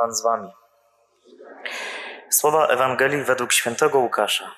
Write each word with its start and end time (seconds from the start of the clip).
Pan 0.00 0.14
z 0.14 0.22
wami. 0.22 0.52
Słowa 2.30 2.66
Ewangelii 2.66 3.22
według 3.22 3.52
świętego 3.52 3.98
Łukasza. 3.98 4.54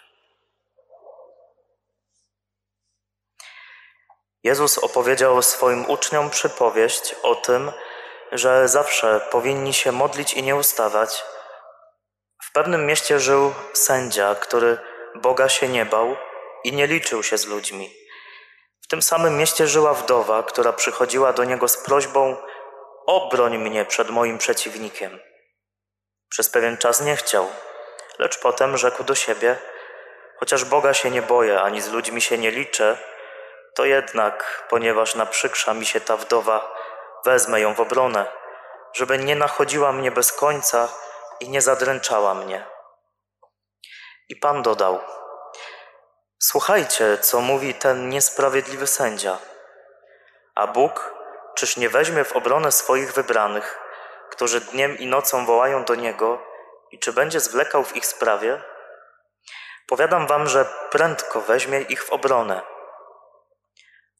Jezus 4.42 4.78
opowiedział 4.78 5.42
swoim 5.42 5.90
uczniom 5.90 6.30
przypowieść 6.30 7.14
o 7.22 7.34
tym, 7.34 7.72
że 8.32 8.68
zawsze 8.68 9.20
powinni 9.30 9.74
się 9.74 9.92
modlić 9.92 10.34
i 10.34 10.42
nie 10.42 10.56
ustawać. 10.56 11.24
W 12.42 12.52
pewnym 12.52 12.86
mieście 12.86 13.20
żył 13.20 13.52
sędzia, 13.72 14.34
który 14.34 14.78
Boga 15.14 15.48
się 15.48 15.68
nie 15.68 15.86
bał 15.86 16.16
i 16.64 16.72
nie 16.72 16.86
liczył 16.86 17.22
się 17.22 17.38
z 17.38 17.46
ludźmi. 17.46 17.94
W 18.82 18.86
tym 18.86 19.02
samym 19.02 19.36
mieście 19.36 19.66
żyła 19.66 19.94
wdowa, 19.94 20.42
która 20.42 20.72
przychodziła 20.72 21.32
do 21.32 21.44
niego 21.44 21.68
z 21.68 21.76
prośbą: 21.76 22.36
Obroń 23.06 23.58
mnie 23.58 23.84
przed 23.84 24.10
moim 24.10 24.38
przeciwnikiem. 24.38 25.31
Przez 26.32 26.48
pewien 26.48 26.76
czas 26.76 27.00
nie 27.00 27.16
chciał, 27.16 27.50
lecz 28.18 28.38
potem 28.40 28.76
rzekł 28.76 29.04
do 29.04 29.14
siebie: 29.14 29.56
Chociaż 30.36 30.64
Boga 30.64 30.94
się 30.94 31.10
nie 31.10 31.22
boję, 31.22 31.60
ani 31.60 31.80
z 31.80 31.88
ludźmi 31.88 32.20
się 32.20 32.38
nie 32.38 32.50
liczę, 32.50 32.98
to 33.74 33.84
jednak, 33.84 34.66
ponieważ 34.68 35.14
naprzykrza 35.14 35.74
mi 35.74 35.86
się 35.86 36.00
ta 36.00 36.16
wdowa, 36.16 36.74
wezmę 37.24 37.60
ją 37.60 37.74
w 37.74 37.80
obronę, 37.80 38.26
żeby 38.92 39.18
nie 39.18 39.36
nachodziła 39.36 39.92
mnie 39.92 40.10
bez 40.10 40.32
końca 40.32 40.88
i 41.40 41.48
nie 41.48 41.60
zadręczała 41.60 42.34
mnie. 42.34 42.66
I 44.28 44.36
Pan 44.36 44.62
dodał: 44.62 45.00
Słuchajcie, 46.38 47.18
co 47.18 47.40
mówi 47.40 47.74
ten 47.74 48.08
niesprawiedliwy 48.08 48.86
sędzia. 48.86 49.38
A 50.54 50.66
Bóg, 50.66 51.14
czyż 51.54 51.76
nie 51.76 51.88
weźmie 51.88 52.24
w 52.24 52.36
obronę 52.36 52.72
swoich 52.72 53.12
wybranych, 53.12 53.81
którzy 54.42 54.60
dniem 54.60 54.98
i 54.98 55.06
nocą 55.06 55.46
wołają 55.46 55.84
do 55.84 55.94
Niego, 55.94 56.42
i 56.90 56.98
czy 56.98 57.12
będzie 57.12 57.40
zwlekał 57.40 57.84
w 57.84 57.96
ich 57.96 58.06
sprawie? 58.06 58.62
Powiadam 59.86 60.26
wam, 60.26 60.48
że 60.48 60.66
prędko 60.90 61.40
weźmie 61.40 61.80
ich 61.80 62.04
w 62.04 62.10
obronę. 62.10 62.62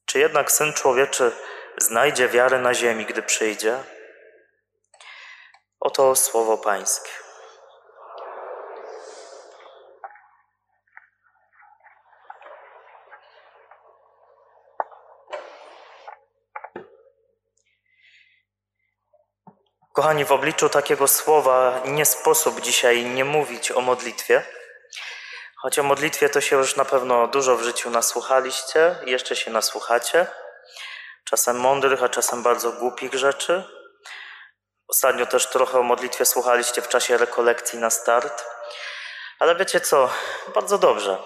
Czy 0.06 0.18
jednak 0.18 0.52
Syn 0.52 0.72
Człowieczy 0.72 1.32
znajdzie 1.78 2.28
wiarę 2.28 2.58
na 2.58 2.74
ziemi, 2.74 3.06
gdy 3.06 3.22
przyjdzie? 3.22 3.84
Oto 5.80 6.16
słowo 6.16 6.58
Pańskie. 6.58 7.21
Kochani, 19.92 20.24
w 20.24 20.32
obliczu 20.32 20.68
takiego 20.68 21.08
słowa 21.08 21.80
nie 21.84 22.04
sposób 22.04 22.60
dzisiaj 22.60 23.04
nie 23.04 23.24
mówić 23.24 23.72
o 23.72 23.80
modlitwie. 23.80 24.42
Choć 25.56 25.78
o 25.78 25.82
modlitwie 25.82 26.28
to 26.28 26.40
się 26.40 26.56
już 26.56 26.76
na 26.76 26.84
pewno 26.84 27.26
dużo 27.26 27.56
w 27.56 27.62
życiu 27.62 27.90
nasłuchaliście 27.90 28.96
jeszcze 29.06 29.36
się 29.36 29.50
nasłuchacie. 29.50 30.26
Czasem 31.24 31.60
mądrych, 31.60 32.02
a 32.02 32.08
czasem 32.08 32.42
bardzo 32.42 32.72
głupich 32.72 33.14
rzeczy. 33.14 33.64
Ostatnio 34.88 35.26
też 35.26 35.46
trochę 35.46 35.78
o 35.78 35.82
modlitwie 35.82 36.24
słuchaliście 36.24 36.82
w 36.82 36.88
czasie 36.88 37.16
rekolekcji 37.16 37.78
na 37.78 37.90
start. 37.90 38.44
Ale 39.38 39.56
wiecie 39.56 39.80
co? 39.80 40.10
Bardzo 40.54 40.78
dobrze, 40.78 41.18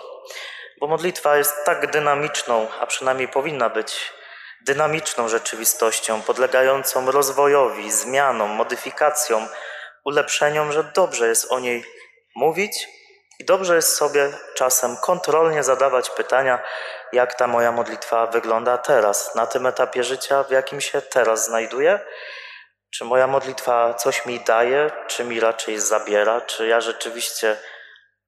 bo 0.81 0.87
modlitwa 0.87 1.37
jest 1.37 1.65
tak 1.65 1.91
dynamiczną, 1.91 2.69
a 2.81 2.87
przynajmniej 2.87 3.29
powinna 3.29 3.69
być 3.69 4.13
dynamiczną 4.61 5.29
rzeczywistością, 5.29 6.23
podlegającą 6.23 7.11
rozwojowi, 7.11 7.93
zmianom, 7.93 8.51
modyfikacjom, 8.51 9.49
ulepszeniom, 10.05 10.73
że 10.73 10.85
dobrze 10.85 11.29
jest 11.29 11.53
o 11.53 11.59
niej 11.59 11.85
mówić 12.37 12.89
i 13.39 13.45
dobrze 13.45 13.77
jest 13.77 13.97
sobie 13.97 14.33
czasem 14.55 14.97
kontrolnie 14.97 15.63
zadawać 15.63 16.11
pytania, 16.11 16.63
jak 17.13 17.35
ta 17.35 17.47
moja 17.47 17.73
modlitwa 17.73 18.27
wygląda 18.27 18.79
teraz, 18.79 19.35
na 19.35 19.47
tym 19.47 19.67
etapie 19.67 20.05
życia, 20.05 20.43
w 20.43 20.51
jakim 20.51 20.81
się 20.81 21.03
teraz 21.03 21.47
znajduję. 21.47 22.01
Czy 22.91 23.05
moja 23.05 23.27
modlitwa 23.27 23.95
coś 23.95 24.27
mi 24.27 24.41
daje, 24.41 24.91
czy 25.07 25.25
mi 25.25 25.41
raczej 25.41 25.79
zabiera, 25.79 26.41
czy 26.41 26.67
ja 26.67 26.81
rzeczywiście 26.81 27.57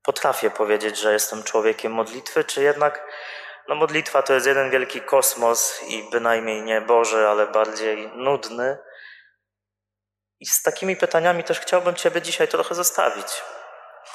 potrafię 0.02 0.50
powiedzieć, 0.50 0.98
że 0.98 1.12
jestem 1.12 1.42
człowiekiem 1.42 1.92
modlitwy, 1.92 2.44
czy 2.44 2.62
jednak 2.62 3.06
no 3.68 3.74
modlitwa 3.74 4.22
to 4.22 4.34
jest 4.34 4.46
jeden 4.46 4.70
wielki 4.70 5.00
kosmos 5.00 5.82
i 5.82 6.02
bynajmniej 6.02 6.62
nie 6.62 6.80
Boży, 6.80 7.28
ale 7.28 7.46
bardziej 7.46 8.08
nudny. 8.08 8.78
I 10.40 10.46
z 10.46 10.62
takimi 10.62 10.96
pytaniami 10.96 11.44
też 11.44 11.60
chciałbym 11.60 11.94
Ciebie 11.94 12.22
dzisiaj 12.22 12.48
trochę 12.48 12.74
zostawić, 12.74 13.42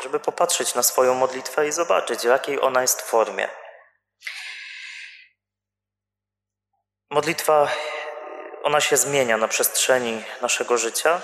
żeby 0.04 0.20
popatrzeć 0.20 0.76
na 0.76 0.84
swoją 0.84 1.14
modlitwę 1.14 1.68
i 1.68 1.72
zobaczyć, 1.72 2.22
w 2.22 2.24
jakiej 2.24 2.62
ona 2.62 2.82
jest 2.82 3.02
formie. 3.02 3.50
Modlitwa, 7.10 7.68
ona 8.64 8.82
się 8.82 8.98
zmienia 8.98 9.38
na 9.38 9.48
przestrzeni 9.48 10.24
naszego 10.42 10.78
życia 10.78 11.22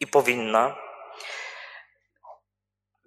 i 0.00 0.06
powinna. 0.06 0.76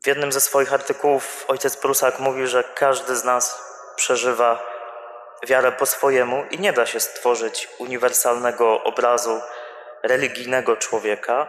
W 0.04 0.08
jednym 0.08 0.32
ze 0.32 0.42
swoich 0.42 0.74
artykułów 0.74 1.46
ojciec 1.48 1.78
Prusak 1.78 2.20
mówił, 2.20 2.48
że 2.48 2.64
każdy 2.64 3.16
z 3.16 3.24
nas 3.24 3.67
przeżywa 3.98 4.66
wiarę 5.48 5.72
po 5.72 5.86
swojemu 5.86 6.46
i 6.52 6.60
nie 6.60 6.74
da 6.74 6.86
się 6.86 7.00
stworzyć 7.00 7.70
uniwersalnego 7.78 8.84
obrazu 8.84 9.42
religijnego 10.04 10.78
człowieka, 10.78 11.48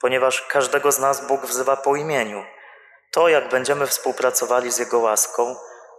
ponieważ 0.00 0.42
każdego 0.42 0.92
z 0.92 0.98
nas 0.98 1.26
Bóg 1.26 1.46
wzywa 1.46 1.76
po 1.76 1.96
imieniu. 1.96 2.44
To, 3.12 3.28
jak 3.28 3.48
będziemy 3.48 3.86
współpracowali 3.86 4.72
z 4.72 4.78
Jego 4.78 4.98
łaską, 4.98 5.56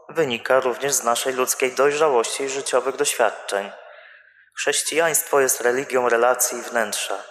wynika 0.10 0.60
również 0.60 0.94
z 0.94 1.04
naszej 1.04 1.34
ludzkiej 1.34 1.72
dojrzałości 1.72 2.44
i 2.44 2.50
życiowych 2.50 2.96
doświadczeń. 2.96 3.72
Chrześcijaństwo 4.58 5.40
jest 5.40 5.62
religią 5.62 6.10
relacji 6.10 6.58
i 6.58 6.62
wnętrza. 6.62 7.24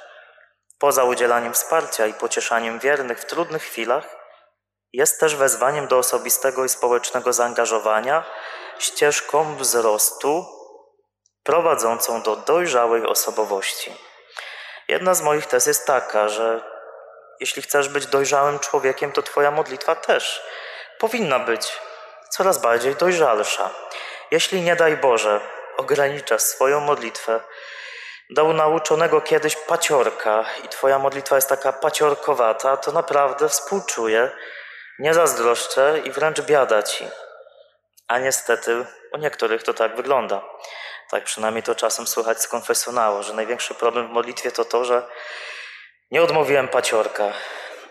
Poza 0.78 1.04
udzielaniem 1.04 1.53
wsparcia 1.53 2.06
i 2.06 2.14
pocieszaniem 2.14 2.78
wiernych 2.78 3.20
w 3.20 3.25
trudnych 3.25 3.62
chwilach, 3.62 4.18
jest 4.93 5.21
też 5.21 5.37
wezwaniem 5.37 5.87
do 5.87 5.99
osobistego 5.99 6.65
i 6.65 6.69
społecznego 6.69 7.32
zaangażowania, 7.32 8.25
ścieżką 8.78 9.56
wzrostu 9.56 10.47
prowadzącą 11.43 12.22
do 12.22 12.37
dojrzałej 12.37 13.06
osobowości. 13.06 13.94
Jedna 14.88 15.15
z 15.15 15.22
moich 15.22 15.47
tez 15.47 15.66
jest 15.66 15.87
taka, 15.87 16.28
że 16.28 16.60
jeśli 17.41 17.62
chcesz 17.62 17.88
być 17.88 18.06
dojrzałym 18.06 18.59
człowiekiem, 18.59 19.12
to 19.12 19.22
Twoja 19.22 19.50
modlitwa 19.50 19.94
też 19.94 20.43
powinna 20.99 21.38
być 21.38 21.81
coraz 22.31 22.59
bardziej 22.59 22.94
dojrzalsza. 22.94 23.70
Jeśli 24.31 24.62
nie 24.62 24.76
daj 24.76 24.97
Boże, 24.97 25.41
ograniczasz 25.76 26.43
swoją 26.43 26.81
modlitwę 26.81 27.41
do 28.31 28.53
nauczonego 28.53 29.20
kiedyś 29.20 29.56
paciorka 29.56 30.44
i 30.65 30.69
Twoja 30.69 30.99
modlitwa 30.99 31.37
jest 31.37 31.49
taka 31.49 31.72
paciorkowata, 31.72 32.76
to 32.76 32.93
naprawdę 32.93 33.49
współczuję 33.49 34.31
nie 34.98 35.14
zazdroszczę 35.14 36.00
i 36.04 36.10
wręcz 36.10 36.41
biada 36.41 36.82
ci. 36.82 37.09
A 38.09 38.19
niestety 38.19 38.86
u 39.12 39.19
niektórych 39.19 39.62
to 39.62 39.75
tak 39.75 39.97
wygląda. 39.97 40.44
Tak 41.10 41.25
przynajmniej 41.25 41.62
to 41.62 41.75
czasem 41.75 42.06
słychać 42.06 42.42
z 42.42 42.48
konfesjonału, 42.48 43.22
że 43.22 43.34
największy 43.34 43.75
problem 43.75 44.08
w 44.08 44.10
modlitwie 44.10 44.50
to 44.50 44.64
to, 44.64 44.84
że 44.84 45.08
nie 46.10 46.22
odmówiłem 46.22 46.69
paciorka, 46.69 47.32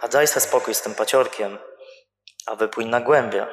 a 0.02 0.08
daj 0.08 0.28
sobie 0.28 0.42
spokój 0.42 0.74
z 0.74 0.82
tym 0.82 0.96
paciorkiem, 0.96 1.58
a 2.46 2.56
wypłyń 2.56 2.88
na 2.88 3.00
głębie. 3.00 3.48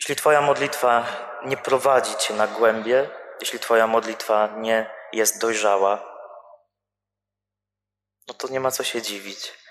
Jeśli 0.00 0.16
Twoja 0.16 0.40
modlitwa 0.40 1.06
nie 1.44 1.56
prowadzi 1.56 2.16
Cię 2.16 2.34
na 2.34 2.46
głębie, 2.46 3.10
jeśli 3.40 3.58
Twoja 3.58 3.86
modlitwa 3.86 4.48
nie 4.56 4.90
jest 5.12 5.40
dojrzała, 5.40 6.14
no 8.28 8.34
to 8.34 8.48
nie 8.48 8.60
ma 8.60 8.70
co 8.70 8.84
się 8.84 9.02
dziwić 9.02 9.63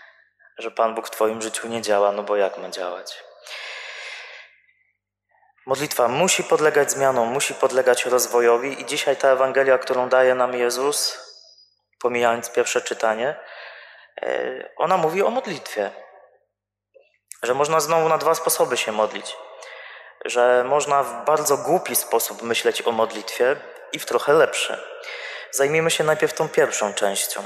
że 0.57 0.71
Pan 0.71 0.95
Bóg 0.95 1.07
w 1.07 1.11
Twoim 1.11 1.41
życiu 1.41 1.67
nie 1.67 1.81
działa, 1.81 2.11
no 2.11 2.23
bo 2.23 2.35
jak 2.35 2.57
ma 2.57 2.69
działać? 2.69 3.23
Modlitwa 5.65 6.07
musi 6.07 6.44
podlegać 6.44 6.91
zmianom, 6.91 7.27
musi 7.27 7.53
podlegać 7.53 8.05
rozwojowi, 8.05 8.81
i 8.81 8.85
dzisiaj 8.85 9.15
ta 9.17 9.29
Ewangelia, 9.29 9.77
którą 9.77 10.09
daje 10.09 10.35
nam 10.35 10.53
Jezus, 10.53 11.19
pomijając 12.00 12.50
pierwsze 12.50 12.81
czytanie, 12.81 13.35
e, 14.21 14.69
ona 14.77 14.97
mówi 14.97 15.23
o 15.23 15.29
modlitwie. 15.29 15.91
Że 17.44 17.53
można 17.53 17.79
znowu 17.79 18.09
na 18.09 18.17
dwa 18.17 18.35
sposoby 18.35 18.77
się 18.77 18.91
modlić. 18.91 19.38
Że 20.25 20.63
można 20.63 21.03
w 21.03 21.25
bardzo 21.25 21.57
głupi 21.57 21.95
sposób 21.95 22.41
myśleć 22.41 22.81
o 22.81 22.91
modlitwie 22.91 23.55
i 23.91 24.00
w 24.00 24.05
trochę 24.05 24.33
lepszy. 24.33 24.77
Zajmijmy 25.51 25.91
się 25.91 26.03
najpierw 26.03 26.33
tą 26.33 26.50
pierwszą 26.50 26.94
częścią. 26.94 27.44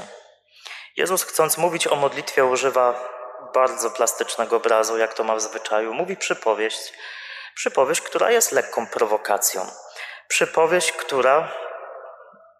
Jezus, 0.98 1.24
chcąc 1.24 1.58
mówić 1.58 1.86
o 1.86 1.96
modlitwie, 1.96 2.44
używa 2.44 3.10
bardzo 3.54 3.90
plastycznego 3.90 4.56
obrazu, 4.56 4.98
jak 4.98 5.14
to 5.14 5.24
ma 5.24 5.34
w 5.34 5.40
zwyczaju. 5.40 5.94
Mówi 5.94 6.16
przypowieść. 6.16 6.92
Przypowieść, 7.54 8.00
która 8.00 8.30
jest 8.30 8.52
lekką 8.52 8.86
prowokacją. 8.86 9.66
Przypowieść, 10.28 10.92
która, 10.92 11.52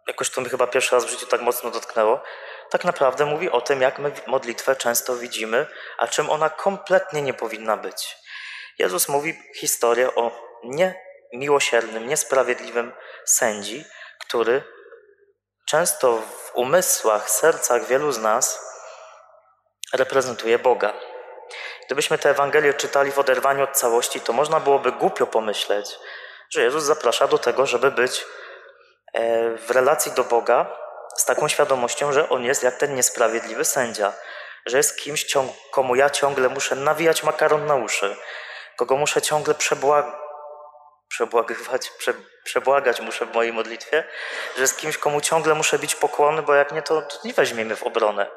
jakoś 0.09 0.31
to 0.31 0.41
mi 0.41 0.49
chyba 0.49 0.67
pierwszy 0.67 0.95
raz 0.95 1.05
w 1.05 1.09
życiu 1.09 1.27
tak 1.27 1.41
mocno 1.41 1.71
dotknęło, 1.71 2.23
tak 2.71 2.85
naprawdę 2.85 3.27
mówi 3.27 3.51
o 3.51 3.61
tym, 3.61 3.81
jak 3.81 3.99
my 3.99 4.13
modlitwę 4.27 4.77
często 4.77 5.17
widzimy, 5.17 5.67
a 5.99 6.07
czym 6.09 6.31
ona 6.31 6.51
kompletnie 6.51 7.23
nie 7.23 7.35
powinna 7.35 7.77
być. 7.77 8.17
Jezus 8.79 9.09
mówi 9.09 9.39
historię 9.55 10.15
o 10.15 10.31
niemiłosiernym, 10.65 12.07
niesprawiedliwym 12.07 12.93
sędzi, 13.25 13.85
który 14.21 14.78
często 15.69 16.19
w 16.19 16.51
umysłach, 16.55 17.31
sercach 17.31 17.87
wielu 17.87 18.13
z 18.13 18.19
nas 18.19 18.61
reprezentuje 19.95 20.59
Boga. 20.59 20.93
Gdybyśmy 21.87 22.19
tę 22.19 22.31
Ewangelię 22.31 22.75
czytali 22.75 23.13
w 23.13 23.19
oderwaniu 23.19 23.65
od 23.65 23.71
całości, 23.71 24.21
to 24.21 24.33
można 24.33 24.61
byłoby 24.61 24.93
głupio 24.93 25.27
pomyśleć, 25.27 25.99
że 26.51 26.63
Jezus 26.63 26.85
zaprasza 26.85 27.29
do 27.29 27.39
tego, 27.39 27.67
żeby 27.67 27.91
być 27.91 28.25
e, 29.15 29.51
w 29.57 29.71
relacji 29.71 30.13
do 30.13 30.25
Boga 30.25 30.77
z 31.17 31.25
taką 31.25 31.49
świadomością, 31.49 32.13
że 32.13 32.29
On 32.29 32.45
jest 32.45 32.63
jak 32.63 32.77
ten 32.77 32.95
niesprawiedliwy 32.95 33.65
sędzia, 33.65 34.13
że 34.67 34.77
jest 34.77 34.99
kimś, 34.99 35.27
komu 35.73 35.95
ja 35.95 36.11
ciągle 36.11 36.49
muszę 36.49 36.75
nawijać 36.77 37.23
makaron 37.23 37.67
na 37.67 37.77
uszy, 37.77 38.17
kogo 38.77 38.97
muszę 38.97 39.23
ciągle 39.23 39.55
przebłag 39.55 40.28
przebłagywać, 41.09 41.91
prze 41.91 42.15
przebłagać 42.45 43.01
muszę 43.01 43.27
w 43.27 43.35
mojej 43.35 43.53
modlitwie, 43.53 44.05
że 44.57 44.63
jest 44.63 44.79
kimś, 44.79 44.99
komu 44.99 45.21
ciągle 45.21 45.55
muszę 45.55 45.79
bić 45.79 45.95
pokłony, 45.95 46.43
bo 46.43 46.55
jak 46.55 46.73
nie, 46.73 46.83
to, 46.83 47.03
to 47.03 47.19
nie 47.25 47.33
weźmiemy 47.33 47.77
w 47.77 47.83
obronę. 47.83 48.31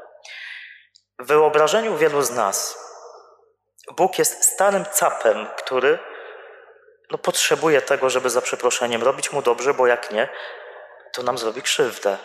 W 1.19 1.27
wyobrażeniu 1.27 1.97
wielu 1.97 2.21
z 2.21 2.31
nas 2.31 2.91
Bóg 3.91 4.19
jest 4.19 4.44
starym 4.44 4.85
capem, 4.85 5.47
który 5.57 6.00
no, 7.12 7.18
potrzebuje 7.18 7.81
tego, 7.81 8.09
żeby 8.09 8.29
za 8.29 8.41
przeproszeniem 8.41 9.03
robić 9.03 9.31
mu 9.31 9.41
dobrze, 9.41 9.73
bo 9.73 9.88
jak 9.88 10.12
nie, 10.12 10.29
to 11.13 11.23
nam 11.23 11.38
zrobi 11.38 11.62
krzywdę. 11.62 12.18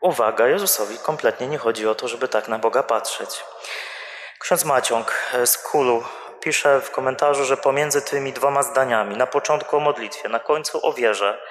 Uwaga, 0.00 0.46
Jezusowi 0.46 0.98
kompletnie 0.98 1.46
nie 1.46 1.58
chodzi 1.58 1.88
o 1.88 1.94
to, 1.94 2.08
żeby 2.08 2.28
tak 2.28 2.48
na 2.48 2.58
Boga 2.58 2.82
patrzeć. 2.82 3.44
Ksiądz 4.38 4.64
Maciąg 4.64 5.14
z 5.44 5.58
Kulu 5.58 6.04
pisze 6.40 6.80
w 6.80 6.90
komentarzu, 6.90 7.44
że 7.44 7.56
pomiędzy 7.56 8.02
tymi 8.02 8.32
dwoma 8.32 8.62
zdaniami, 8.62 9.16
na 9.16 9.26
początku 9.26 9.76
o 9.76 9.80
modlitwie, 9.80 10.28
na 10.28 10.38
końcu 10.38 10.86
o 10.86 10.92
wierze, 10.92 11.42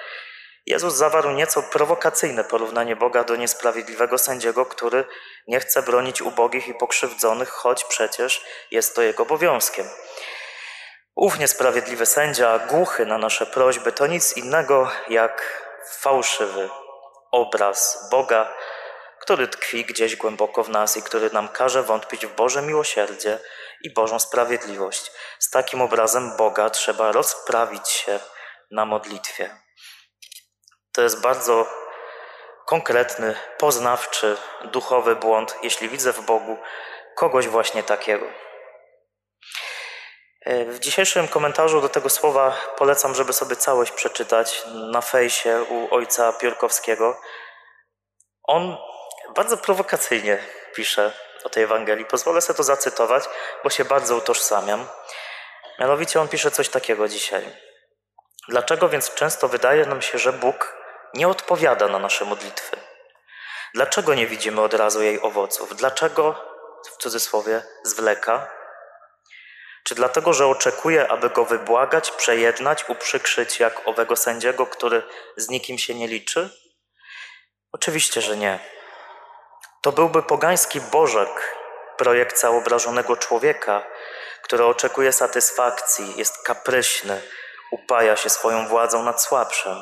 Jezus 0.66 0.94
zawarł 0.94 1.30
nieco 1.30 1.62
prowokacyjne 1.62 2.44
porównanie 2.44 2.96
Boga 2.96 3.24
do 3.24 3.36
niesprawiedliwego 3.36 4.18
sędziego, 4.18 4.66
który 4.66 5.04
nie 5.46 5.60
chce 5.60 5.82
bronić 5.82 6.22
ubogich 6.22 6.68
i 6.68 6.74
pokrzywdzonych, 6.74 7.48
choć 7.48 7.84
przecież 7.84 8.44
jest 8.70 8.94
to 8.94 9.02
jego 9.02 9.22
obowiązkiem. 9.22 9.86
Ów 11.14 11.38
niesprawiedliwy 11.38 12.06
sędzia, 12.06 12.58
głuchy 12.58 13.06
na 13.06 13.18
nasze 13.18 13.46
prośby, 13.46 13.92
to 13.92 14.06
nic 14.06 14.36
innego 14.36 14.90
jak 15.08 15.62
fałszywy 15.98 16.68
obraz 17.30 18.08
Boga, 18.10 18.54
który 19.20 19.48
tkwi 19.48 19.84
gdzieś 19.84 20.16
głęboko 20.16 20.64
w 20.64 20.68
nas 20.68 20.96
i 20.96 21.02
który 21.02 21.30
nam 21.30 21.48
każe 21.48 21.82
wątpić 21.82 22.26
w 22.26 22.34
Boże 22.34 22.62
miłosierdzie 22.62 23.38
i 23.82 23.92
Bożą 23.92 24.18
sprawiedliwość. 24.18 25.12
Z 25.38 25.50
takim 25.50 25.82
obrazem 25.82 26.36
Boga 26.36 26.70
trzeba 26.70 27.12
rozprawić 27.12 27.88
się 27.88 28.20
na 28.70 28.84
modlitwie. 28.84 29.56
To 30.92 31.02
jest 31.02 31.20
bardzo 31.20 31.66
konkretny, 32.66 33.34
poznawczy, 33.58 34.36
duchowy 34.64 35.16
błąd, 35.16 35.56
jeśli 35.62 35.88
widzę 35.88 36.12
w 36.12 36.20
Bogu 36.20 36.58
kogoś 37.16 37.48
właśnie 37.48 37.82
takiego. 37.82 38.26
W 40.46 40.78
dzisiejszym 40.78 41.28
komentarzu 41.28 41.80
do 41.80 41.88
tego 41.88 42.10
słowa 42.10 42.56
polecam, 42.76 43.14
żeby 43.14 43.32
sobie 43.32 43.56
całość 43.56 43.92
przeczytać 43.92 44.62
na 44.92 45.00
fejsie 45.00 45.62
u 45.62 45.94
ojca 45.94 46.32
Piórkowskiego. 46.32 47.20
On 48.42 48.76
bardzo 49.36 49.56
prowokacyjnie 49.56 50.38
pisze 50.74 51.12
o 51.44 51.48
tej 51.48 51.62
Ewangelii. 51.62 52.04
Pozwolę 52.04 52.40
sobie 52.40 52.56
to 52.56 52.62
zacytować, 52.62 53.24
bo 53.64 53.70
się 53.70 53.84
bardzo 53.84 54.16
utożsamiam. 54.16 54.86
Mianowicie 55.78 56.20
on 56.20 56.28
pisze 56.28 56.50
coś 56.50 56.68
takiego 56.68 57.08
dzisiaj. 57.08 57.56
Dlaczego 58.48 58.88
więc 58.88 59.14
często 59.14 59.48
wydaje 59.48 59.86
nam 59.86 60.02
się, 60.02 60.18
że 60.18 60.32
Bóg 60.32 60.76
nie 61.14 61.28
odpowiada 61.28 61.88
na 61.88 61.98
nasze 61.98 62.24
modlitwy? 62.24 62.76
Dlaczego 63.74 64.14
nie 64.14 64.26
widzimy 64.26 64.60
od 64.60 64.74
razu 64.74 65.02
jej 65.02 65.20
owoców? 65.22 65.76
Dlaczego, 65.76 66.44
w 66.92 66.96
cudzysłowie, 66.96 67.62
zwleka? 67.84 68.50
Czy 69.84 69.94
dlatego, 69.94 70.32
że 70.32 70.46
oczekuje, 70.46 71.08
aby 71.08 71.30
go 71.30 71.44
wybłagać, 71.44 72.10
przejednać, 72.10 72.88
uprzykrzyć 72.88 73.60
jak 73.60 73.88
owego 73.88 74.16
sędziego, 74.16 74.66
który 74.66 75.02
z 75.36 75.48
nikim 75.48 75.78
się 75.78 75.94
nie 75.94 76.08
liczy? 76.08 76.50
Oczywiście, 77.72 78.20
że 78.20 78.36
nie. 78.36 78.79
To 79.80 79.92
byłby 79.92 80.22
pogański 80.22 80.80
bożek, 80.80 81.56
projekt 81.96 82.36
całobrażonego 82.38 83.16
człowieka, 83.16 83.82
który 84.42 84.64
oczekuje 84.64 85.12
satysfakcji, 85.12 86.16
jest 86.16 86.42
kapryśny, 86.42 87.22
upaja 87.72 88.16
się 88.16 88.30
swoją 88.30 88.68
władzą 88.68 89.02
nad 89.02 89.22
słabszym. 89.22 89.76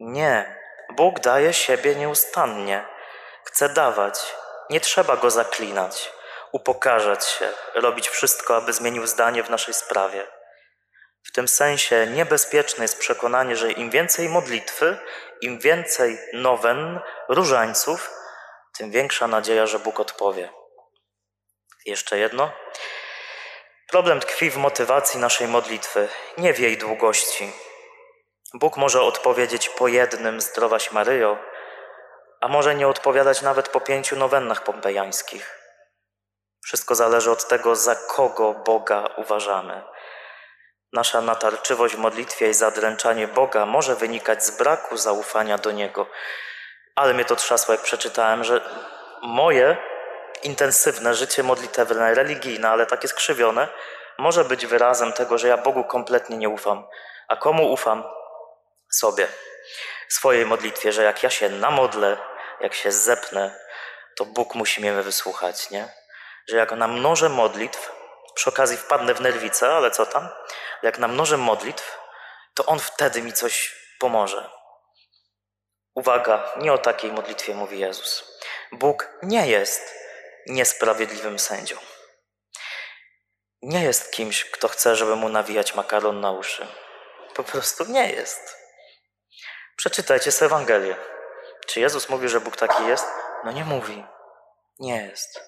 Nie, 0.00 0.58
Bóg 0.96 1.20
daje 1.20 1.52
siebie 1.52 1.94
nieustannie, 1.94 2.86
chce 3.44 3.68
dawać, 3.68 4.36
nie 4.70 4.80
trzeba 4.80 5.16
go 5.16 5.30
zaklinać, 5.30 6.12
upokarzać 6.52 7.26
się, 7.26 7.48
robić 7.74 8.08
wszystko, 8.08 8.56
aby 8.56 8.72
zmienił 8.72 9.06
zdanie 9.06 9.42
w 9.42 9.50
naszej 9.50 9.74
sprawie. 9.74 10.26
W 11.24 11.32
tym 11.32 11.48
sensie 11.48 12.06
niebezpieczne 12.06 12.84
jest 12.84 12.98
przekonanie, 12.98 13.56
że 13.56 13.72
im 13.72 13.90
więcej 13.90 14.28
modlitwy, 14.28 14.98
im 15.40 15.58
więcej 15.58 16.18
nowen, 16.32 17.00
różańców, 17.28 18.17
tym 18.78 18.90
większa 18.90 19.26
nadzieja, 19.26 19.66
że 19.66 19.78
Bóg 19.78 20.00
odpowie. 20.00 20.52
Jeszcze 21.86 22.18
jedno. 22.18 22.52
Problem 23.88 24.20
tkwi 24.20 24.50
w 24.50 24.56
motywacji 24.56 25.20
naszej 25.20 25.48
modlitwy, 25.48 26.08
nie 26.38 26.54
w 26.54 26.58
jej 26.58 26.78
długości. 26.78 27.52
Bóg 28.54 28.76
może 28.76 29.02
odpowiedzieć 29.02 29.68
po 29.68 29.88
jednym 29.88 30.40
Zdrowaś 30.40 30.92
Maryjo, 30.92 31.38
a 32.40 32.48
może 32.48 32.74
nie 32.74 32.88
odpowiadać 32.88 33.42
nawet 33.42 33.68
po 33.68 33.80
pięciu 33.80 34.16
nowennach 34.16 34.64
pompejańskich. 34.64 35.58
Wszystko 36.64 36.94
zależy 36.94 37.30
od 37.30 37.48
tego, 37.48 37.76
za 37.76 37.94
kogo 37.96 38.54
Boga 38.54 39.08
uważamy. 39.16 39.82
Nasza 40.92 41.20
natarczywość 41.20 41.94
w 41.94 41.98
modlitwie 41.98 42.50
i 42.50 42.54
zadręczanie 42.54 43.28
Boga 43.28 43.66
może 43.66 43.96
wynikać 43.96 44.44
z 44.44 44.58
braku 44.58 44.96
zaufania 44.96 45.58
do 45.58 45.70
Niego. 45.70 46.06
Ale 46.98 47.14
mnie 47.14 47.24
to 47.24 47.36
trzasło, 47.36 47.74
jak 47.74 47.82
przeczytałem, 47.82 48.44
że 48.44 48.60
moje 49.22 49.76
intensywne 50.42 51.14
życie 51.14 51.42
modlitewne, 51.42 52.14
religijne, 52.14 52.68
ale 52.68 52.86
takie 52.86 53.08
skrzywione, 53.08 53.68
może 54.18 54.44
być 54.44 54.66
wyrazem 54.66 55.12
tego, 55.12 55.38
że 55.38 55.48
ja 55.48 55.56
Bogu 55.56 55.84
kompletnie 55.84 56.36
nie 56.36 56.48
ufam. 56.48 56.86
A 57.28 57.36
komu 57.36 57.72
ufam? 57.72 58.04
Sobie. 58.90 59.28
Swojej 60.08 60.46
modlitwie, 60.46 60.92
że 60.92 61.02
jak 61.02 61.22
ja 61.22 61.30
się 61.30 61.48
namodlę, 61.48 62.16
jak 62.60 62.74
się 62.74 62.92
zepnę, 62.92 63.60
to 64.16 64.24
Bóg 64.24 64.54
musi 64.54 64.80
mnie 64.80 64.92
wysłuchać, 64.92 65.70
nie? 65.70 65.88
Że 66.48 66.56
jak 66.56 66.72
namnożę 66.72 67.28
modlitw, 67.28 67.92
przy 68.34 68.50
okazji 68.50 68.76
wpadnę 68.76 69.14
w 69.14 69.20
nerwicę, 69.20 69.74
ale 69.74 69.90
co 69.90 70.06
tam? 70.06 70.28
Jak 70.82 70.98
namnożę 70.98 71.36
modlitw, 71.36 71.98
to 72.54 72.66
On 72.66 72.78
wtedy 72.78 73.22
mi 73.22 73.32
coś 73.32 73.76
pomoże. 73.98 74.57
Uwaga, 75.98 76.52
nie 76.56 76.72
o 76.72 76.78
takiej 76.78 77.12
modlitwie 77.12 77.54
mówi 77.54 77.78
Jezus. 77.78 78.38
Bóg 78.72 79.08
nie 79.22 79.46
jest 79.48 79.94
niesprawiedliwym 80.46 81.38
sędzią. 81.38 81.76
Nie 83.62 83.82
jest 83.82 84.12
kimś, 84.12 84.44
kto 84.44 84.68
chce, 84.68 84.96
żeby 84.96 85.16
mu 85.16 85.28
nawijać 85.28 85.74
makaron 85.74 86.20
na 86.20 86.30
uszy. 86.30 86.66
Po 87.34 87.44
prostu 87.44 87.84
nie 87.84 88.12
jest. 88.12 88.56
Przeczytajcie 89.76 90.32
z 90.32 90.42
Ewangelię. 90.42 90.96
Czy 91.66 91.80
Jezus 91.80 92.08
mówi, 92.08 92.28
że 92.28 92.40
Bóg 92.40 92.56
taki 92.56 92.86
jest? 92.86 93.06
No 93.44 93.52
nie 93.52 93.64
mówi. 93.64 94.04
Nie 94.78 94.96
jest. 94.96 95.40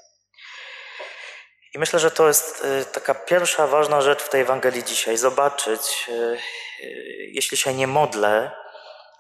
I 1.75 1.79
myślę, 1.79 1.99
że 1.99 2.11
to 2.11 2.29
jest 2.29 2.65
y, 2.65 2.85
taka 2.85 3.15
pierwsza 3.15 3.67
ważna 3.67 4.01
rzecz 4.01 4.23
w 4.23 4.29
tej 4.29 4.41
Ewangelii 4.41 4.85
dzisiaj. 4.85 5.17
Zobaczyć, 5.17 6.07
y, 6.09 6.13
y, 6.13 6.39
jeśli 7.33 7.57
się 7.57 7.75
nie 7.75 7.87
modlę, 7.87 8.61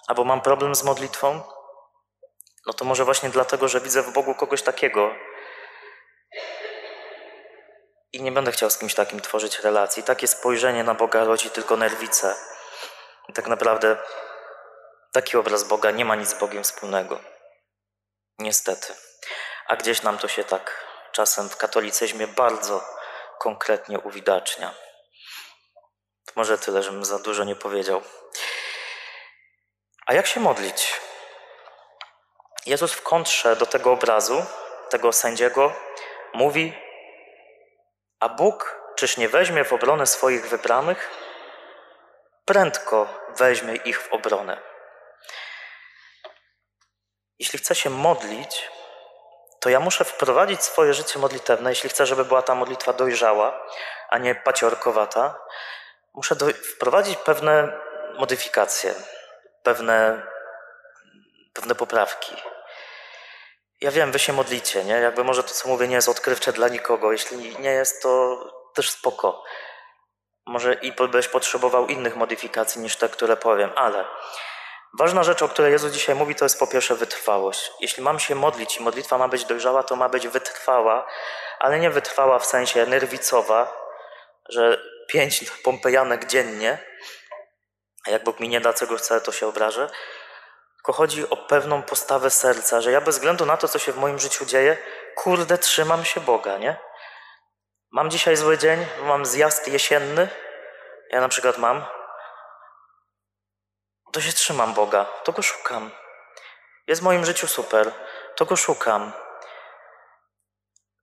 albo 0.06 0.24
mam 0.24 0.40
problem 0.40 0.74
z 0.74 0.82
modlitwą, 0.82 1.40
no 2.66 2.72
to 2.72 2.84
może 2.84 3.04
właśnie 3.04 3.30
dlatego, 3.30 3.68
że 3.68 3.80
widzę 3.80 4.02
w 4.02 4.12
Bogu 4.12 4.34
kogoś 4.34 4.62
takiego. 4.62 5.14
I 8.12 8.22
nie 8.22 8.32
będę 8.32 8.52
chciał 8.52 8.70
z 8.70 8.78
kimś 8.78 8.94
takim 8.94 9.20
tworzyć 9.20 9.58
relacji. 9.58 10.02
Takie 10.02 10.28
spojrzenie 10.28 10.84
na 10.84 10.94
Boga 10.94 11.24
rodzi 11.24 11.50
tylko 11.50 11.76
nerwice. 11.76 12.34
I 13.28 13.32
tak 13.32 13.46
naprawdę 13.46 13.96
taki 15.12 15.36
obraz 15.36 15.64
Boga 15.64 15.90
nie 15.90 16.04
ma 16.04 16.14
nic 16.14 16.28
z 16.28 16.38
Bogiem 16.38 16.64
wspólnego. 16.64 17.20
Niestety. 18.38 18.94
A 19.66 19.76
gdzieś 19.76 20.02
nam 20.02 20.18
to 20.18 20.28
się 20.28 20.44
tak 20.44 20.84
czasem 21.12 21.48
w 21.48 21.56
katolicyzmie 21.56 22.26
bardzo 22.26 22.84
konkretnie 23.38 23.98
uwidacznia. 23.98 24.74
Może 26.36 26.58
tyle, 26.58 26.82
żebym 26.82 27.04
za 27.04 27.18
dużo 27.18 27.44
nie 27.44 27.56
powiedział. 27.56 28.02
A 30.10 30.14
jak 30.14 30.26
się 30.26 30.40
modlić? 30.40 31.00
Jezus 32.66 32.92
w 32.92 33.02
kontrze 33.02 33.56
do 33.56 33.66
tego 33.66 33.92
obrazu, 33.92 34.44
tego 34.88 35.12
sędziego, 35.12 35.72
mówi: 36.34 36.74
A 38.20 38.28
Bóg 38.28 38.80
czyż 38.96 39.16
nie 39.16 39.28
weźmie 39.28 39.64
w 39.64 39.72
obronę 39.72 40.06
swoich 40.06 40.48
wybranych? 40.48 41.10
Prędko 42.44 43.08
weźmie 43.36 43.74
ich 43.74 44.02
w 44.02 44.12
obronę. 44.12 44.62
Jeśli 47.38 47.58
chcę 47.58 47.74
się 47.74 47.90
modlić, 47.90 48.70
to 49.60 49.68
ja 49.70 49.80
muszę 49.80 50.04
wprowadzić 50.04 50.62
swoje 50.62 50.94
życie 50.94 51.18
modlitewne, 51.18 51.70
jeśli 51.70 51.90
chcę, 51.90 52.06
żeby 52.06 52.24
była 52.24 52.42
ta 52.42 52.54
modlitwa 52.54 52.92
dojrzała, 52.92 53.66
a 54.08 54.18
nie 54.18 54.34
paciorkowata, 54.34 55.38
muszę 56.14 56.36
do, 56.36 56.46
wprowadzić 56.48 57.16
pewne 57.16 57.72
modyfikacje, 58.18 58.94
pewne, 59.62 60.22
pewne 61.52 61.74
poprawki. 61.74 62.36
Ja 63.80 63.90
wiem, 63.90 64.12
wy 64.12 64.18
się 64.18 64.32
modlicie, 64.32 64.84
nie? 64.84 64.92
Jakby 64.92 65.24
może 65.24 65.42
to, 65.42 65.48
co 65.48 65.68
mówię, 65.68 65.88
nie 65.88 65.94
jest 65.94 66.08
odkrywcze 66.08 66.52
dla 66.52 66.68
nikogo. 66.68 67.12
Jeśli 67.12 67.58
nie 67.58 67.70
jest, 67.70 68.02
to 68.02 68.38
też 68.74 68.90
spoko. 68.90 69.44
Może 70.46 70.74
i 70.74 70.92
byś 70.92 71.28
potrzebował 71.28 71.86
innych 71.86 72.16
modyfikacji 72.16 72.80
niż 72.80 72.96
te, 72.96 73.08
które 73.08 73.36
powiem, 73.36 73.70
ale 73.76 74.04
ważna 74.98 75.22
rzecz, 75.24 75.42
o 75.42 75.48
której 75.48 75.72
Jezus 75.72 75.92
dzisiaj 75.92 76.14
mówi, 76.14 76.34
to 76.34 76.44
jest 76.44 76.58
po 76.58 76.66
pierwsze 76.66 76.94
wytrwałość. 76.94 77.72
Jeśli 77.80 78.02
mam 78.02 78.18
się 78.18 78.34
modlić 78.34 78.76
i 78.76 78.82
modlitwa 78.82 79.18
ma 79.18 79.28
być 79.28 79.44
dojrzała, 79.44 79.82
to 79.82 79.96
ma 79.96 80.08
być 80.08 80.28
wytrwała, 80.28 81.06
ale 81.58 81.78
nie 81.78 81.90
wytrwała 81.90 82.38
w 82.38 82.46
sensie 82.46 82.86
nerwicowa, 82.86 83.76
że 84.48 84.80
pięć 85.08 85.50
pompejanek 85.50 86.26
dziennie, 86.26 86.78
a 88.06 88.10
jak 88.10 88.24
Bóg 88.24 88.40
mi 88.40 88.48
nie 88.48 88.60
da, 88.60 88.72
czego 88.72 88.96
chcę, 88.96 89.20
to 89.20 89.32
się 89.32 89.46
obrażę. 89.46 89.90
Tylko 90.76 90.92
chodzi 90.92 91.30
o 91.30 91.36
pewną 91.36 91.82
postawę 91.82 92.30
serca, 92.30 92.80
że 92.80 92.92
ja 92.92 93.00
bez 93.00 93.14
względu 93.16 93.46
na 93.46 93.56
to, 93.56 93.68
co 93.68 93.78
się 93.78 93.92
w 93.92 93.96
moim 93.96 94.18
życiu 94.18 94.44
dzieje, 94.44 94.76
kurde, 95.16 95.58
trzymam 95.58 96.04
się 96.04 96.20
Boga, 96.20 96.58
nie? 96.58 96.76
Mam 97.92 98.10
dzisiaj 98.10 98.36
zły 98.36 98.58
dzień, 98.58 98.86
mam 99.02 99.26
zjazd 99.26 99.68
jesienny, 99.68 100.28
ja 101.10 101.20
na 101.20 101.28
przykład 101.28 101.58
mam, 101.58 101.84
to 104.12 104.20
się 104.20 104.32
trzymam 104.32 104.74
Boga, 104.74 105.04
to 105.04 105.32
go 105.32 105.42
szukam. 105.42 105.90
Jest 106.86 107.00
w 107.00 107.04
moim 107.04 107.24
życiu 107.24 107.46
super, 107.46 107.92
to 108.36 108.44
go 108.44 108.56
szukam. 108.56 109.12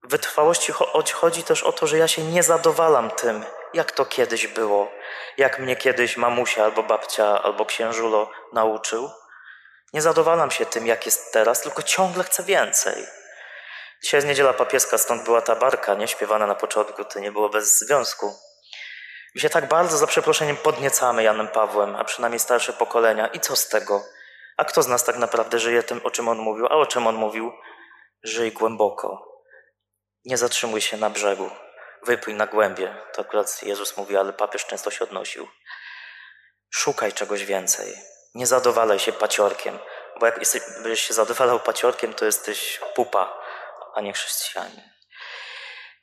Wytrwałości 0.07 0.73
chodzi 1.13 1.43
też 1.43 1.63
o 1.63 1.71
to, 1.71 1.87
że 1.87 1.97
ja 1.97 2.07
się 2.07 2.23
nie 2.23 2.43
zadowalam 2.43 3.11
tym, 3.11 3.45
jak 3.73 3.91
to 3.91 4.05
kiedyś 4.05 4.47
było, 4.47 4.91
jak 5.37 5.59
mnie 5.59 5.75
kiedyś 5.75 6.17
mamusia 6.17 6.63
albo 6.63 6.83
babcia 6.83 7.43
albo 7.43 7.65
księżulo 7.65 8.29
nauczył. 8.53 9.09
Nie 9.93 10.01
zadowalam 10.01 10.51
się 10.51 10.65
tym, 10.65 10.87
jak 10.87 11.05
jest 11.05 11.33
teraz, 11.33 11.61
tylko 11.61 11.83
ciągle 11.83 12.23
chcę 12.23 12.43
więcej. 12.43 13.05
Dzisiaj 14.03 14.17
jest 14.17 14.27
niedziela 14.27 14.53
papieska, 14.53 14.97
stąd 14.97 15.23
była 15.23 15.41
ta 15.41 15.55
barka, 15.55 15.93
nie 15.93 16.07
śpiewana 16.07 16.47
na 16.47 16.55
początku, 16.55 17.05
to 17.05 17.19
nie 17.19 17.31
było 17.31 17.49
bez 17.49 17.79
związku. 17.79 18.33
My 19.35 19.41
się 19.41 19.49
tak 19.49 19.67
bardzo, 19.67 19.97
za 19.97 20.07
przeproszeniem, 20.07 20.57
podniecamy 20.57 21.23
Janem 21.23 21.47
Pawłem, 21.47 21.95
a 21.95 22.03
przynajmniej 22.03 22.39
starsze 22.39 22.73
pokolenia. 22.73 23.27
I 23.27 23.39
co 23.39 23.55
z 23.55 23.67
tego? 23.69 24.03
A 24.57 24.65
kto 24.65 24.83
z 24.83 24.87
nas 24.87 25.03
tak 25.03 25.17
naprawdę 25.17 25.59
żyje 25.59 25.83
tym, 25.83 26.01
o 26.03 26.11
czym 26.11 26.27
on 26.27 26.37
mówił? 26.37 26.65
A 26.65 26.69
o 26.69 26.85
czym 26.85 27.07
on 27.07 27.15
mówił? 27.15 27.51
Żyj 28.23 28.51
głęboko. 28.51 29.26
Nie 30.27 30.37
zatrzymuj 30.37 30.81
się 30.81 30.97
na 30.97 31.09
brzegu. 31.09 31.49
Wypój 32.03 32.33
na 32.33 32.47
głębie. 32.47 32.95
To 33.13 33.21
akurat 33.21 33.63
Jezus 33.63 33.97
mówi, 33.97 34.17
ale 34.17 34.33
papież 34.33 34.65
często 34.65 34.91
się 34.91 35.03
odnosił. 35.03 35.47
Szukaj 36.69 37.13
czegoś 37.13 37.45
więcej. 37.45 37.95
Nie 38.35 38.47
zadowalaj 38.47 38.99
się 38.99 39.13
paciorkiem, 39.13 39.79
bo 40.19 40.25
jak 40.25 40.37
jesteś, 40.37 40.61
będziesz 40.83 40.99
się 40.99 41.13
zadowalał 41.13 41.59
paciorkiem, 41.59 42.13
to 42.13 42.25
jesteś 42.25 42.79
pupa, 42.95 43.39
a 43.93 44.01
nie 44.01 44.13
chrześcijanin. 44.13 44.81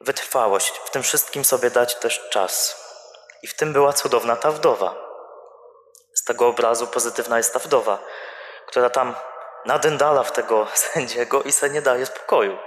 Wytrwałość. 0.00 0.78
W 0.78 0.90
tym 0.90 1.02
wszystkim 1.02 1.44
sobie 1.44 1.70
dać 1.70 1.94
też 1.94 2.28
czas. 2.30 2.84
I 3.42 3.46
w 3.46 3.54
tym 3.54 3.72
była 3.72 3.92
cudowna 3.92 4.36
ta 4.36 4.50
wdowa. 4.50 4.94
Z 6.14 6.24
tego 6.24 6.48
obrazu 6.48 6.86
pozytywna 6.86 7.36
jest 7.36 7.52
ta 7.52 7.58
wdowa, 7.58 7.98
która 8.66 8.90
tam 8.90 9.14
nadyndala 9.64 10.22
w 10.22 10.32
tego 10.32 10.66
sędziego 10.74 11.42
i 11.42 11.52
se 11.52 11.70
nie 11.70 11.82
daje 11.82 12.06
spokoju. 12.06 12.58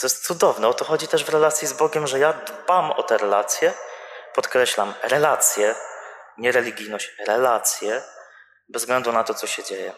To 0.00 0.06
jest 0.06 0.26
cudowne. 0.26 0.68
O 0.68 0.74
to 0.74 0.84
chodzi 0.84 1.08
też 1.08 1.24
w 1.24 1.28
relacji 1.28 1.68
z 1.68 1.72
Bogiem, 1.72 2.06
że 2.06 2.18
ja 2.18 2.32
dbam 2.32 2.90
o 2.90 3.02
te 3.02 3.18
relacje, 3.18 3.72
podkreślam, 4.34 4.94
relacje, 5.02 5.74
nie 6.38 6.52
religijność, 6.52 7.12
relacje, 7.26 8.02
bez 8.68 8.82
względu 8.82 9.12
na 9.12 9.24
to, 9.24 9.34
co 9.34 9.46
się 9.46 9.64
dzieje. 9.64 9.92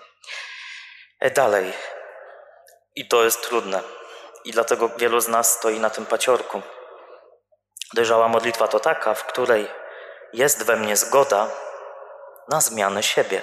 E, 1.21 1.31
dalej. 1.31 1.73
I 2.95 3.09
to 3.09 3.25
jest 3.25 3.43
trudne. 3.43 3.83
I 4.45 4.53
dlatego 4.53 4.89
wielu 4.89 5.21
z 5.21 5.29
nas 5.29 5.53
stoi 5.53 5.81
na 5.81 5.91
tym 5.91 6.07
paciorku. 6.07 6.63
Dojrzała 7.95 8.29
modlitwa 8.29 8.69
to 8.69 8.81
taka, 8.81 9.15
w 9.15 9.25
której 9.25 9.69
jest 10.33 10.63
we 10.63 10.77
mnie 10.77 10.97
zgoda 10.97 11.51
na 12.49 12.61
zmianę 12.61 13.03
siebie. 13.03 13.43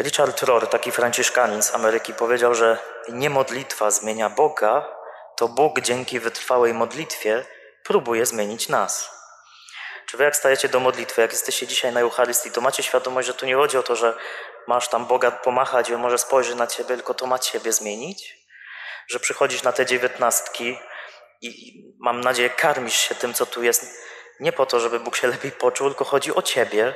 Richard 0.00 0.42
Rohr, 0.42 0.66
taki 0.66 0.92
franciszkanin 0.92 1.62
z 1.62 1.74
Ameryki, 1.74 2.14
powiedział, 2.14 2.54
że 2.54 2.78
nie 3.08 3.30
modlitwa 3.30 3.90
zmienia 3.90 4.30
Boga, 4.30 4.96
to 5.36 5.48
Bóg 5.48 5.80
dzięki 5.80 6.20
wytrwałej 6.20 6.74
modlitwie 6.74 7.44
próbuje 7.84 8.26
zmienić 8.26 8.68
nas. 8.68 9.10
Czy 10.06 10.16
wy 10.16 10.24
jak 10.24 10.36
stajecie 10.36 10.68
do 10.68 10.80
modlitwy, 10.80 11.20
jak 11.20 11.32
jesteście 11.32 11.66
dzisiaj 11.66 11.92
na 11.92 12.00
Eucharystii, 12.00 12.50
to 12.50 12.60
macie 12.60 12.82
świadomość, 12.82 13.26
że 13.26 13.34
tu 13.34 13.46
nie 13.46 13.54
chodzi 13.54 13.78
o 13.78 13.82
to, 13.82 13.96
że 13.96 14.14
masz 14.66 14.88
tam 14.88 15.06
Boga 15.06 15.30
pomachać 15.30 15.88
i 15.88 15.94
on 15.94 16.00
może 16.00 16.18
spojrzeć 16.18 16.54
na 16.56 16.66
ciebie, 16.66 16.96
tylko 16.96 17.14
to 17.14 17.26
ma 17.26 17.38
ciebie 17.38 17.72
zmienić? 17.72 18.36
Że 19.08 19.20
przychodzisz 19.20 19.62
na 19.62 19.72
te 19.72 19.86
dziewiętnastki 19.86 20.78
i 21.40 21.74
mam 21.98 22.20
nadzieję 22.20 22.50
karmisz 22.50 22.94
się 22.94 23.14
tym, 23.14 23.34
co 23.34 23.46
tu 23.46 23.62
jest, 23.62 23.86
nie 24.40 24.52
po 24.52 24.66
to, 24.66 24.80
żeby 24.80 25.00
Bóg 25.00 25.16
się 25.16 25.26
lepiej 25.26 25.52
poczuł, 25.52 25.88
tylko 25.88 26.04
chodzi 26.04 26.34
o 26.34 26.42
ciebie, 26.42 26.94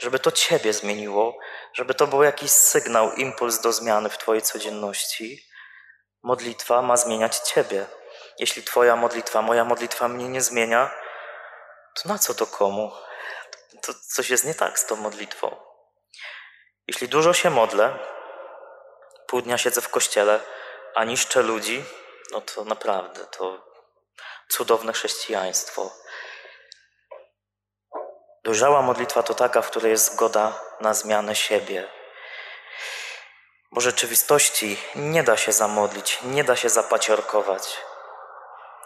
żeby 0.00 0.18
to 0.18 0.32
ciebie 0.32 0.72
zmieniło, 0.72 1.38
żeby 1.72 1.94
to 1.94 2.06
był 2.06 2.22
jakiś 2.22 2.50
sygnał, 2.50 3.12
impuls 3.12 3.60
do 3.60 3.72
zmiany 3.72 4.10
w 4.10 4.18
twojej 4.18 4.42
codzienności. 4.42 5.46
Modlitwa 6.22 6.82
ma 6.82 6.96
zmieniać 6.96 7.38
ciebie. 7.38 7.86
Jeśli 8.38 8.62
twoja 8.62 8.96
modlitwa, 8.96 9.42
moja 9.42 9.64
modlitwa 9.64 10.08
mnie 10.08 10.28
nie 10.28 10.40
zmienia, 10.40 10.90
to 11.94 12.08
na 12.08 12.18
co 12.18 12.34
to 12.34 12.46
komu? 12.46 12.92
To 13.82 13.92
coś 13.94 14.30
jest 14.30 14.44
nie 14.44 14.54
tak 14.54 14.78
z 14.78 14.86
tą 14.86 14.96
modlitwą. 14.96 15.56
Jeśli 16.86 17.08
dużo 17.08 17.32
się 17.32 17.50
modlę, 17.50 17.98
pół 19.26 19.42
dnia 19.42 19.58
siedzę 19.58 19.80
w 19.80 19.88
kościele, 19.88 20.40
a 20.94 21.04
niszczę 21.04 21.42
ludzi, 21.42 21.84
no 22.32 22.40
to 22.40 22.64
naprawdę 22.64 23.26
to 23.26 23.70
cudowne 24.48 24.92
chrześcijaństwo. 24.92 25.92
Dojrzała 28.44 28.82
modlitwa 28.82 29.22
to 29.22 29.34
taka, 29.34 29.62
w 29.62 29.70
której 29.70 29.90
jest 29.90 30.12
zgoda 30.12 30.60
na 30.80 30.94
zmianę 30.94 31.34
siebie. 31.34 31.88
Bo 33.72 33.80
rzeczywistości 33.80 34.76
nie 34.94 35.22
da 35.22 35.36
się 35.36 35.52
zamodlić, 35.52 36.18
nie 36.22 36.44
da 36.44 36.56
się 36.56 36.68
zapaciorkować. 36.68 37.78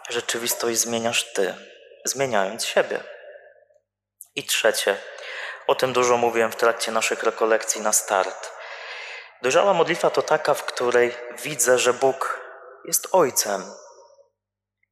Rzeczywistość 0.09 0.79
zmieniasz 0.79 1.33
ty, 1.33 1.55
zmieniając 2.05 2.65
siebie. 2.65 3.03
I 4.35 4.43
trzecie, 4.43 4.97
o 5.67 5.75
tym 5.75 5.93
dużo 5.93 6.17
mówiłem 6.17 6.51
w 6.51 6.55
trakcie 6.55 6.91
naszych 6.91 7.23
rekolekcji 7.23 7.81
na 7.81 7.93
start. 7.93 8.51
Dojrzała 9.41 9.73
modlitwa 9.73 10.09
to 10.09 10.21
taka, 10.21 10.53
w 10.53 10.63
której 10.63 11.15
widzę, 11.43 11.79
że 11.79 11.93
Bóg 11.93 12.41
jest 12.85 13.07
Ojcem. 13.11 13.73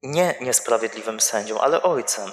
Nie 0.04 0.36
niesprawiedliwym 0.42 1.20
sędzią, 1.20 1.62
ale 1.62 1.82
Ojcem. 1.82 2.32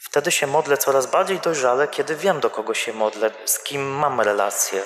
Wtedy 0.00 0.30
się 0.30 0.46
modlę 0.46 0.76
coraz 0.76 1.06
bardziej 1.06 1.38
dojrzale, 1.38 1.88
kiedy 1.88 2.16
wiem, 2.16 2.40
do 2.40 2.50
kogo 2.50 2.74
się 2.74 2.92
modlę, 2.92 3.30
z 3.44 3.58
kim 3.58 3.82
mam 3.82 4.20
relację. 4.20 4.82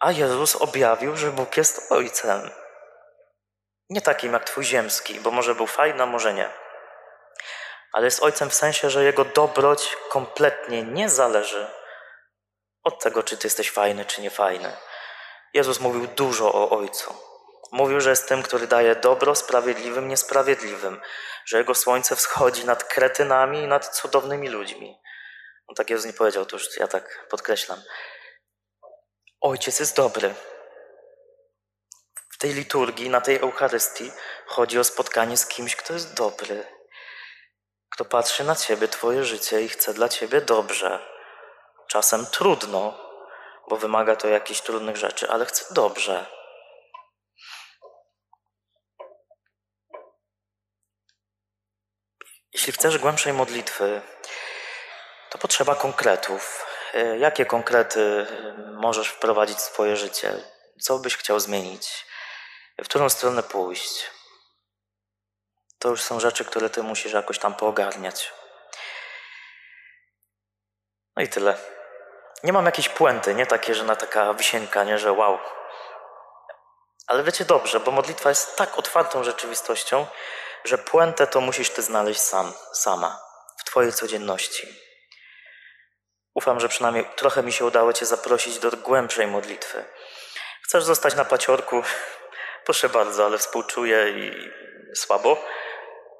A 0.00 0.12
Jezus 0.12 0.56
objawił, 0.56 1.16
że 1.16 1.30
Bóg 1.30 1.56
jest 1.56 1.92
Ojcem. 1.92 2.50
Nie 3.90 4.00
takim 4.00 4.32
jak 4.32 4.44
Twój 4.44 4.64
ziemski, 4.64 5.20
bo 5.20 5.30
może 5.30 5.54
był 5.54 5.66
fajny, 5.66 6.02
a 6.02 6.06
może 6.06 6.34
nie. 6.34 6.50
Ale 7.92 8.04
jest 8.04 8.22
Ojcem 8.22 8.50
w 8.50 8.54
sensie, 8.54 8.90
że 8.90 9.04
Jego 9.04 9.24
dobroć 9.24 9.96
kompletnie 10.08 10.82
nie 10.82 11.08
zależy 11.08 11.70
od 12.84 13.02
tego, 13.02 13.22
czy 13.22 13.36
Ty 13.36 13.46
jesteś 13.46 13.70
fajny, 13.70 14.04
czy 14.04 14.20
niefajny. 14.20 14.76
Jezus 15.54 15.80
mówił 15.80 16.06
dużo 16.06 16.54
o 16.54 16.70
Ojcu. 16.70 17.14
Mówił, 17.72 18.00
że 18.00 18.10
jest 18.10 18.28
tym, 18.28 18.42
który 18.42 18.66
daje 18.66 18.96
dobro 18.96 19.34
sprawiedliwym, 19.34 20.08
niesprawiedliwym, 20.08 21.00
że 21.44 21.58
jego 21.58 21.74
słońce 21.74 22.16
wschodzi 22.16 22.64
nad 22.64 22.84
kretynami 22.84 23.58
i 23.58 23.66
nad 23.66 23.88
cudownymi 23.88 24.48
ludźmi. 24.48 25.00
On 25.66 25.74
tak 25.74 25.90
Jezus 25.90 26.06
nie 26.06 26.12
powiedział, 26.12 26.46
to 26.46 26.56
już 26.56 26.76
ja 26.76 26.88
tak 26.88 27.26
podkreślam. 27.30 27.82
Ojciec 29.40 29.80
jest 29.80 29.96
dobry. 29.96 30.34
W 32.30 32.38
tej 32.38 32.54
liturgii, 32.54 33.10
na 33.10 33.20
tej 33.20 33.36
Eucharystii 33.36 34.12
chodzi 34.46 34.78
o 34.78 34.84
spotkanie 34.84 35.36
z 35.36 35.46
kimś, 35.46 35.76
kto 35.76 35.92
jest 35.92 36.14
dobry, 36.14 36.66
kto 37.90 38.04
patrzy 38.04 38.44
na 38.44 38.56
ciebie, 38.56 38.88
twoje 38.88 39.24
życie 39.24 39.62
i 39.62 39.68
chce 39.68 39.94
dla 39.94 40.08
ciebie 40.08 40.40
dobrze. 40.40 40.98
Czasem 41.88 42.26
trudno, 42.26 43.10
bo 43.68 43.76
wymaga 43.76 44.16
to 44.16 44.28
jakichś 44.28 44.60
trudnych 44.60 44.96
rzeczy, 44.96 45.30
ale 45.30 45.46
chcę 45.46 45.74
dobrze. 45.74 46.26
Jeśli 52.56 52.72
chcesz 52.72 52.98
głębszej 52.98 53.32
modlitwy, 53.32 54.00
to 55.30 55.38
potrzeba 55.38 55.74
konkretów. 55.74 56.66
Y, 56.94 57.18
Jakie 57.18 57.46
konkrety 57.46 58.00
y, 58.00 58.72
możesz 58.72 59.08
wprowadzić 59.08 59.58
w 59.58 59.60
swoje 59.60 59.96
życie? 59.96 60.34
Co 60.80 60.98
byś 60.98 61.16
chciał 61.16 61.40
zmienić? 61.40 62.06
W 62.78 62.84
którą 62.84 63.08
stronę 63.08 63.42
pójść? 63.42 64.10
To 65.78 65.88
już 65.88 66.02
są 66.02 66.20
rzeczy, 66.20 66.44
które 66.44 66.70
ty 66.70 66.82
musisz 66.82 67.12
jakoś 67.12 67.38
tam 67.38 67.54
poogarniać. 67.54 68.32
No 71.16 71.22
i 71.22 71.28
tyle. 71.28 71.56
Nie 72.42 72.52
mam 72.52 72.66
jakiejś 72.66 72.88
puenty, 72.88 73.34
nie 73.34 73.46
takie, 73.46 73.74
że 73.74 73.84
na 73.84 73.96
taka 73.96 74.34
wisienka, 74.34 74.84
nie, 74.84 74.98
że 74.98 75.12
wow. 75.12 75.38
Ale 77.06 77.22
wiecie 77.22 77.44
dobrze, 77.44 77.80
bo 77.80 77.90
modlitwa 77.90 78.28
jest 78.28 78.56
tak 78.56 78.78
otwartą 78.78 79.24
rzeczywistością, 79.24 80.06
że 80.66 80.78
puentę 80.78 81.26
to 81.26 81.40
musisz 81.40 81.70
ty 81.70 81.82
znaleźć 81.82 82.20
sam, 82.20 82.52
sama, 82.72 83.20
w 83.58 83.64
twojej 83.64 83.92
codzienności. 83.92 84.86
Ufam, 86.34 86.60
że 86.60 86.68
przynajmniej 86.68 87.10
trochę 87.16 87.42
mi 87.42 87.52
się 87.52 87.64
udało 87.64 87.92
cię 87.92 88.06
zaprosić 88.06 88.58
do 88.58 88.70
głębszej 88.70 89.26
modlitwy. 89.26 89.84
Chcesz 90.64 90.84
zostać 90.84 91.14
na 91.14 91.24
paciorku? 91.24 91.82
Proszę 92.66 92.88
bardzo, 92.88 93.26
ale 93.26 93.38
współczuję 93.38 94.10
i 94.10 94.50
słabo. 94.94 95.44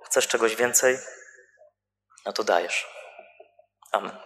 Chcesz 0.04 0.28
czegoś 0.28 0.56
więcej? 0.56 0.98
No 2.26 2.32
to 2.32 2.44
dajesz. 2.44 2.88
Amen. 3.92 4.18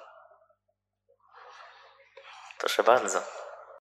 Proszę 2.58 2.82
bardzo. 2.82 3.39